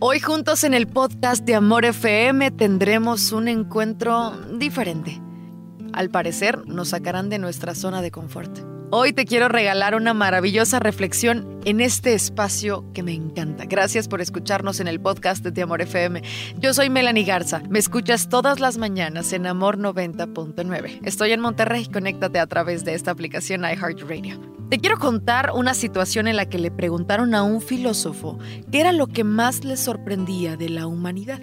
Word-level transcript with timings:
Hoy 0.00 0.20
juntos 0.20 0.62
en 0.62 0.74
el 0.74 0.86
podcast 0.86 1.44
de 1.44 1.56
Amor 1.56 1.84
FM 1.84 2.52
tendremos 2.52 3.32
un 3.32 3.48
encuentro 3.48 4.30
diferente. 4.56 5.20
Al 5.92 6.08
parecer 6.08 6.68
nos 6.68 6.90
sacarán 6.90 7.28
de 7.30 7.40
nuestra 7.40 7.74
zona 7.74 8.00
de 8.00 8.12
confort. 8.12 8.60
Hoy 8.92 9.12
te 9.12 9.24
quiero 9.24 9.48
regalar 9.48 9.96
una 9.96 10.14
maravillosa 10.14 10.78
reflexión 10.78 11.58
en 11.64 11.80
este 11.80 12.14
espacio 12.14 12.84
que 12.92 13.02
me 13.02 13.12
encanta. 13.12 13.64
Gracias 13.64 14.06
por 14.06 14.20
escucharnos 14.20 14.78
en 14.78 14.86
el 14.86 15.00
podcast 15.00 15.44
de 15.44 15.62
Amor 15.62 15.82
FM. 15.82 16.22
Yo 16.60 16.74
soy 16.74 16.90
Melanie 16.90 17.24
Garza. 17.24 17.64
Me 17.68 17.80
escuchas 17.80 18.28
todas 18.28 18.60
las 18.60 18.78
mañanas 18.78 19.32
en 19.32 19.48
Amor 19.48 19.78
90.9. 19.78 21.00
Estoy 21.02 21.32
en 21.32 21.40
Monterrey. 21.40 21.86
Conéctate 21.86 22.38
a 22.38 22.46
través 22.46 22.84
de 22.84 22.94
esta 22.94 23.10
aplicación 23.10 23.62
iHeartRadio. 23.62 24.57
Te 24.68 24.78
quiero 24.78 24.98
contar 24.98 25.52
una 25.54 25.72
situación 25.72 26.28
en 26.28 26.36
la 26.36 26.46
que 26.46 26.58
le 26.58 26.70
preguntaron 26.70 27.34
a 27.34 27.42
un 27.42 27.62
filósofo 27.62 28.38
qué 28.70 28.80
era 28.80 28.92
lo 28.92 29.06
que 29.06 29.24
más 29.24 29.64
le 29.64 29.78
sorprendía 29.78 30.58
de 30.58 30.68
la 30.68 30.86
humanidad. 30.86 31.40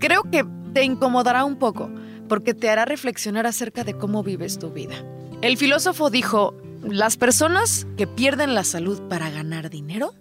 Creo 0.00 0.24
que 0.24 0.44
te 0.74 0.82
incomodará 0.82 1.44
un 1.44 1.60
poco 1.60 1.88
porque 2.28 2.54
te 2.54 2.68
hará 2.68 2.84
reflexionar 2.84 3.46
acerca 3.46 3.84
de 3.84 3.96
cómo 3.96 4.24
vives 4.24 4.58
tu 4.58 4.70
vida. 4.70 4.96
El 5.42 5.56
filósofo 5.56 6.10
dijo, 6.10 6.54
las 6.82 7.16
personas 7.16 7.86
que 7.96 8.08
pierden 8.08 8.54
la 8.54 8.64
salud 8.64 9.00
para 9.08 9.30
ganar 9.30 9.70
dinero 9.70 10.12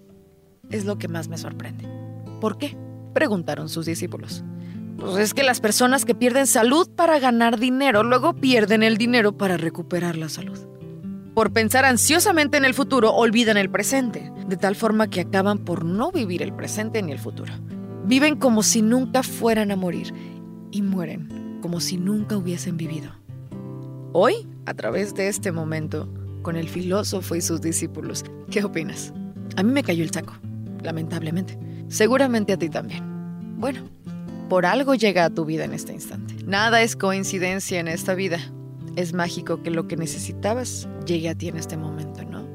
es 0.70 0.86
lo 0.86 1.00
que 1.00 1.08
más 1.08 1.30
me 1.30 1.40
sorprende. 1.40 1.90
¿Por 2.42 2.60
qué? 2.60 2.78
Preguntaron 3.16 3.70
sus 3.70 3.88
discípulos. 3.88 4.44
Pues 4.98 5.18
es 5.18 5.34
que 5.34 5.42
las 5.42 5.62
personas 5.62 6.06
que 6.06 6.14
pierden 6.14 6.46
salud 6.46 6.88
para 6.96 7.18
ganar 7.18 7.60
dinero 7.60 8.04
luego 8.04 8.36
pierden 8.36 8.84
el 8.84 8.98
dinero 8.98 9.36
para 9.36 9.58
recuperar 9.58 10.16
la 10.16 10.30
salud. 10.30 10.75
Por 11.36 11.52
pensar 11.52 11.84
ansiosamente 11.84 12.56
en 12.56 12.64
el 12.64 12.74
futuro 12.74 13.14
olvidan 13.14 13.58
el 13.58 13.70
presente, 13.70 14.32
de 14.48 14.56
tal 14.56 14.74
forma 14.74 15.10
que 15.10 15.20
acaban 15.20 15.60
por 15.60 15.84
no 15.84 16.10
vivir 16.10 16.42
el 16.42 16.54
presente 16.54 17.04
ni 17.04 17.12
el 17.12 17.20
futuro. 17.20 17.54
Viven 18.06 18.38
como 18.38 18.64
si 18.64 18.82
nunca 18.82 19.22
fueran 19.22 19.70
a 19.70 19.76
morir 19.76 20.14
y 20.72 20.82
mueren 20.82 21.60
como 21.62 21.82
si 21.82 21.98
nunca 21.98 22.38
hubiesen 22.38 22.78
vivido. 22.78 23.12
Hoy, 24.14 24.48
a 24.66 24.74
través 24.76 25.14
de 25.14 25.28
este 25.28 25.52
momento, 25.52 26.08
con 26.42 26.56
el 26.56 26.70
filósofo 26.70 27.36
y 27.36 27.42
sus 27.42 27.60
discípulos. 27.60 28.24
¿Qué 28.50 28.64
opinas? 28.64 29.12
A 29.58 29.64
mí 29.64 29.74
me 29.74 29.84
cayó 29.84 30.06
el 30.06 30.12
saco, 30.12 30.38
lamentablemente. 30.84 31.60
Seguramente 31.90 32.54
a 32.54 32.58
ti 32.58 32.70
también. 32.70 33.04
Bueno, 33.58 33.90
por 34.48 34.66
algo 34.66 34.96
llega 34.96 35.26
a 35.26 35.30
tu 35.32 35.44
vida 35.44 35.66
en 35.66 35.74
este 35.74 35.92
instante. 35.92 36.36
Nada 36.46 36.82
es 36.82 36.96
coincidencia 36.96 37.78
en 37.80 37.90
esta 37.90 38.14
vida. 38.14 38.40
Es 38.96 39.14
mágico 39.14 39.62
que 39.62 39.72
lo 39.72 39.88
que 39.88 39.98
necesitabas 39.98 40.88
llegue 41.06 41.30
a 41.30 41.36
ti 41.36 41.50
en 41.50 41.58
este 41.58 41.78
momento, 41.78 42.24
¿no? 42.24 42.48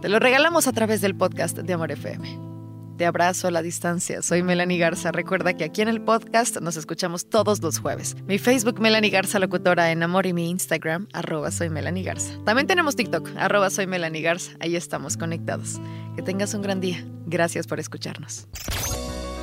Te 0.00 0.08
lo 0.08 0.18
regalamos 0.18 0.66
a 0.66 0.72
través 0.72 1.00
del 1.00 1.14
podcast 1.14 1.58
de 1.58 1.72
Amor 1.72 1.92
FM. 1.92 2.52
Te 2.96 3.06
abrazo 3.06 3.48
a 3.48 3.50
la 3.50 3.62
distancia. 3.62 4.22
Soy 4.22 4.42
Melanie 4.42 4.78
Garza. 4.78 5.12
Recuerda 5.12 5.54
que 5.54 5.64
aquí 5.64 5.82
en 5.82 5.88
el 5.88 6.00
podcast 6.00 6.60
nos 6.60 6.76
escuchamos 6.76 7.28
todos 7.28 7.62
los 7.62 7.78
jueves. 7.78 8.16
Mi 8.26 8.38
Facebook, 8.38 8.80
Melanie 8.80 9.10
Garza 9.10 9.38
Locutora 9.38 9.90
en 9.90 10.02
Amor 10.02 10.26
y 10.26 10.32
mi 10.32 10.50
Instagram, 10.50 11.08
arroba 11.12 11.50
soy 11.50 11.68
Garza. 11.68 12.38
También 12.44 12.66
tenemos 12.66 12.96
TikTok, 12.96 13.30
arroba 13.36 13.70
soy 13.70 13.86
Garza. 13.86 14.52
Ahí 14.60 14.76
estamos 14.76 15.16
conectados. 15.16 15.80
Que 16.16 16.22
tengas 16.22 16.54
un 16.54 16.62
gran 16.62 16.80
día. 16.80 17.04
Gracias 17.26 17.66
por 17.66 17.80
escucharnos. 17.80 18.46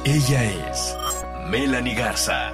Ella 0.06 0.70
es 0.72 0.96
Melanie 1.50 1.96
Garza. 1.96 2.54